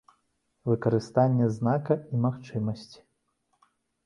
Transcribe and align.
Выкарыстанне 0.69 1.49
знака 1.57 1.99
і 1.99 2.15
магчымасці. 2.25 2.99